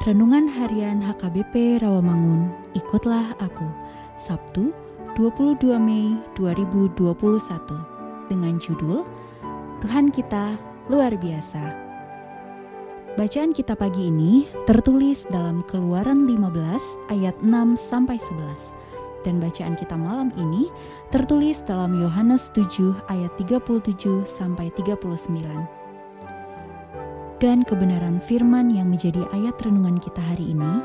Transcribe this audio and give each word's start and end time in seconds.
Renungan 0.00 0.48
Harian 0.48 1.04
HKBP 1.04 1.84
Rawamangun, 1.84 2.48
ikutlah 2.72 3.36
aku. 3.36 3.68
Sabtu, 4.16 4.72
22 5.12 5.76
Mei 5.76 6.16
2021 6.40 7.04
dengan 8.32 8.56
judul 8.56 9.04
Tuhan 9.84 10.08
kita 10.08 10.56
luar 10.88 11.12
biasa. 11.20 11.76
Bacaan 13.20 13.52
kita 13.52 13.76
pagi 13.76 14.08
ini 14.08 14.48
tertulis 14.64 15.28
dalam 15.28 15.60
Keluaran 15.68 16.24
15 16.24 17.12
ayat 17.12 17.36
6 17.44 17.76
sampai 17.76 18.16
11 18.16 18.72
dan 19.28 19.36
bacaan 19.36 19.76
kita 19.76 20.00
malam 20.00 20.32
ini 20.40 20.72
tertulis 21.12 21.60
dalam 21.60 21.92
Yohanes 22.00 22.48
7 22.56 23.04
ayat 23.12 23.36
37 23.36 24.24
sampai 24.24 24.72
39 24.72 25.79
dan 27.40 27.64
kebenaran 27.64 28.20
firman 28.20 28.68
yang 28.68 28.92
menjadi 28.92 29.24
ayat 29.32 29.56
renungan 29.64 29.96
kita 29.96 30.20
hari 30.20 30.52
ini 30.52 30.84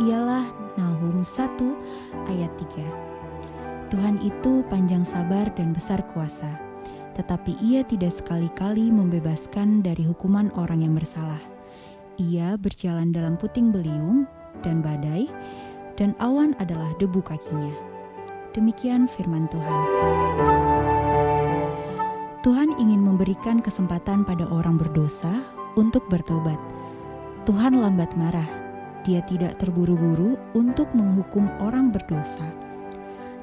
ialah 0.00 0.48
Nahum 0.80 1.20
1 1.20 1.36
ayat 2.24 2.48
3. 2.56 3.92
Tuhan 3.92 4.16
itu 4.24 4.64
panjang 4.72 5.04
sabar 5.04 5.52
dan 5.52 5.76
besar 5.76 6.00
kuasa, 6.08 6.48
tetapi 7.20 7.52
ia 7.60 7.84
tidak 7.84 8.16
sekali-kali 8.16 8.88
membebaskan 8.88 9.84
dari 9.84 10.08
hukuman 10.08 10.48
orang 10.56 10.80
yang 10.80 10.96
bersalah. 10.96 11.40
Ia 12.16 12.56
berjalan 12.56 13.12
dalam 13.12 13.36
puting 13.36 13.68
beliung 13.68 14.24
dan 14.64 14.80
badai, 14.80 15.28
dan 16.00 16.16
awan 16.16 16.56
adalah 16.64 16.88
debu 16.96 17.20
kakinya. 17.20 17.76
Demikian 18.56 19.04
firman 19.04 19.52
Tuhan. 19.52 19.80
Tuhan 22.40 22.72
ingin 22.80 23.04
memberikan 23.04 23.60
kesempatan 23.60 24.24
pada 24.24 24.48
orang 24.48 24.80
berdosa 24.80 25.59
untuk 25.76 26.06
bertobat. 26.10 26.58
Tuhan 27.44 27.78
lambat 27.78 28.14
marah. 28.14 28.46
Dia 29.02 29.24
tidak 29.24 29.56
terburu-buru 29.56 30.36
untuk 30.52 30.92
menghukum 30.92 31.48
orang 31.58 31.88
berdosa. 31.88 32.44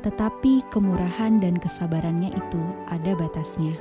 Tetapi 0.06 0.70
kemurahan 0.70 1.42
dan 1.42 1.58
kesabarannya 1.58 2.30
itu 2.30 2.62
ada 2.88 3.18
batasnya. 3.18 3.74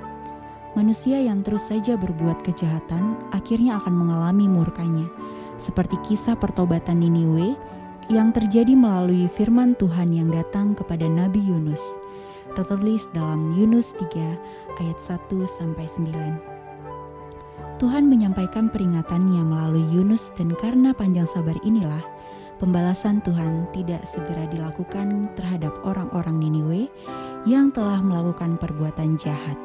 Manusia 0.72 1.20
yang 1.20 1.40
terus 1.40 1.68
saja 1.72 1.96
berbuat 1.96 2.44
kejahatan 2.44 3.16
akhirnya 3.32 3.80
akan 3.80 3.94
mengalami 3.96 4.48
murkanya. 4.48 5.08
Seperti 5.56 5.96
kisah 6.04 6.36
pertobatan 6.36 7.00
Niniwe 7.00 7.56
yang 8.12 8.32
terjadi 8.32 8.76
melalui 8.76 9.28
firman 9.28 9.72
Tuhan 9.76 10.12
yang 10.12 10.28
datang 10.28 10.76
kepada 10.76 11.08
Nabi 11.08 11.40
Yunus. 11.40 11.96
Tertulis 12.56 13.04
dalam 13.12 13.52
Yunus 13.52 13.92
3 13.96 14.80
ayat 14.80 14.98
1 15.00 15.44
sampai 15.44 15.84
9. 15.88 16.55
Tuhan 17.76 18.08
menyampaikan 18.08 18.72
peringatannya 18.72 19.44
melalui 19.44 19.84
Yunus 19.92 20.32
dan 20.32 20.48
karena 20.56 20.96
panjang 20.96 21.28
sabar 21.28 21.60
inilah 21.60 22.00
pembalasan 22.56 23.20
Tuhan 23.20 23.68
tidak 23.76 24.00
segera 24.08 24.48
dilakukan 24.48 25.28
terhadap 25.36 25.76
orang-orang 25.84 26.40
Niniwe 26.40 26.88
yang 27.44 27.68
telah 27.68 28.00
melakukan 28.00 28.56
perbuatan 28.56 29.20
jahat. 29.20 29.60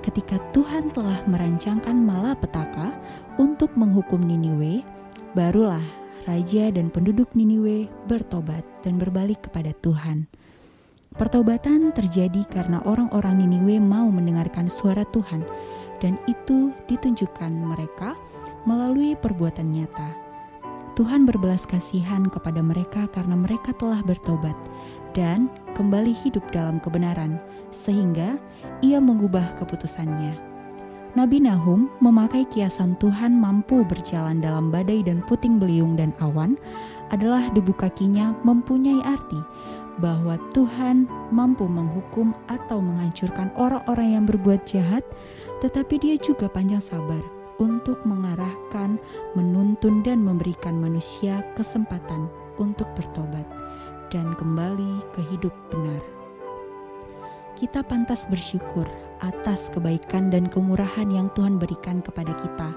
Ketika 0.00 0.40
Tuhan 0.56 0.88
telah 0.96 1.20
merancangkan 1.28 1.92
malapetaka 1.92 2.96
untuk 3.36 3.68
menghukum 3.76 4.24
Niniwe, 4.24 4.80
barulah 5.36 5.84
raja 6.24 6.72
dan 6.72 6.88
penduduk 6.88 7.28
Niniwe 7.36 7.84
bertobat 8.08 8.64
dan 8.80 8.96
berbalik 8.96 9.44
kepada 9.44 9.76
Tuhan. 9.84 10.24
Pertobatan 11.20 11.92
terjadi 11.92 12.48
karena 12.48 12.80
orang-orang 12.88 13.44
Niniwe 13.44 13.76
mau 13.76 14.08
mendengarkan 14.08 14.72
suara 14.72 15.04
Tuhan 15.04 15.44
dan 16.00 16.20
itu 16.28 16.72
ditunjukkan 16.86 17.52
mereka 17.52 18.14
melalui 18.66 19.14
perbuatan 19.16 19.72
nyata. 19.72 20.16
Tuhan 20.96 21.28
berbelas 21.28 21.68
kasihan 21.68 22.24
kepada 22.24 22.64
mereka 22.64 23.04
karena 23.12 23.36
mereka 23.36 23.76
telah 23.76 24.00
bertobat 24.00 24.56
dan 25.12 25.52
kembali 25.76 26.16
hidup 26.24 26.44
dalam 26.56 26.80
kebenaran, 26.80 27.36
sehingga 27.68 28.40
ia 28.80 28.96
mengubah 28.96 29.60
keputusannya. 29.60 30.56
Nabi 31.16 31.40
Nahum 31.40 31.88
memakai 32.04 32.44
kiasan 32.44 32.92
Tuhan 33.00 33.40
mampu 33.40 33.80
berjalan 33.88 34.36
dalam 34.40 34.68
badai 34.68 35.00
dan 35.00 35.24
puting 35.24 35.56
beliung 35.56 35.96
dan 35.96 36.12
awan 36.20 36.60
adalah 37.08 37.48
debu 37.56 37.72
kakinya 37.72 38.36
mempunyai 38.44 39.00
arti 39.00 39.40
bahwa 39.96 40.36
Tuhan 40.52 41.08
mampu 41.32 41.64
menghukum 41.64 42.36
atau 42.52 42.80
menghancurkan 42.84 43.48
orang-orang 43.56 44.20
yang 44.20 44.24
berbuat 44.28 44.68
jahat 44.68 45.02
tetapi 45.64 45.96
dia 45.96 46.16
juga 46.20 46.52
panjang 46.52 46.84
sabar 46.84 47.20
untuk 47.56 47.96
mengarahkan, 48.04 49.00
menuntun, 49.32 50.04
dan 50.04 50.20
memberikan 50.20 50.76
manusia 50.76 51.40
kesempatan 51.56 52.28
untuk 52.60 52.88
bertobat 52.92 53.48
dan 54.12 54.36
kembali 54.36 55.00
ke 55.16 55.24
hidup 55.32 55.52
benar. 55.72 56.00
Kita 57.56 57.80
pantas 57.80 58.28
bersyukur 58.28 58.84
atas 59.24 59.72
kebaikan 59.72 60.28
dan 60.28 60.44
kemurahan 60.44 61.08
yang 61.08 61.32
Tuhan 61.32 61.56
berikan 61.56 62.04
kepada 62.04 62.36
kita. 62.36 62.68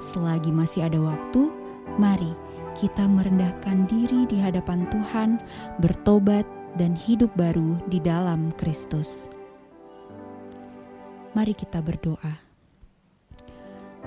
Selagi 0.00 0.48
masih 0.48 0.88
ada 0.88 0.96
waktu, 0.96 1.52
mari 2.00 2.32
kita 2.74 3.06
merendahkan 3.06 3.86
diri 3.86 4.26
di 4.26 4.42
hadapan 4.42 4.84
Tuhan, 4.90 5.38
bertobat, 5.78 6.44
dan 6.74 6.98
hidup 6.98 7.30
baru 7.38 7.78
di 7.86 8.02
dalam 8.02 8.50
Kristus. 8.58 9.30
Mari 11.34 11.54
kita 11.54 11.78
berdoa. 11.82 12.34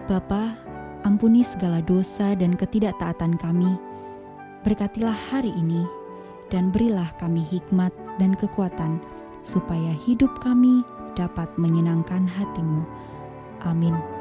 Bapa, 0.08 0.56
ampuni 1.04 1.44
segala 1.44 1.80
dosa 1.84 2.36
dan 2.36 2.56
ketidaktaatan 2.56 3.40
kami. 3.40 3.72
Berkatilah 4.64 5.16
hari 5.32 5.52
ini 5.56 5.84
dan 6.52 6.72
berilah 6.72 7.08
kami 7.20 7.44
hikmat 7.44 7.92
dan 8.20 8.36
kekuatan 8.36 9.00
supaya 9.44 9.92
hidup 10.04 10.32
kami 10.44 10.84
dapat 11.16 11.48
menyenangkan 11.56 12.28
hatimu. 12.28 12.84
Amin. 13.64 14.17